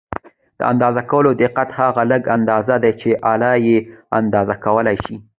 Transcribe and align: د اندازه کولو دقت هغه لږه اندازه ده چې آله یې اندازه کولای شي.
د 0.59 0.61
اندازه 0.71 1.01
کولو 1.11 1.31
دقت 1.43 1.69
هغه 1.79 2.01
لږه 2.11 2.29
اندازه 2.37 2.75
ده 2.83 2.91
چې 3.01 3.09
آله 3.33 3.51
یې 3.67 3.77
اندازه 4.19 4.55
کولای 4.65 4.97
شي. 5.05 5.15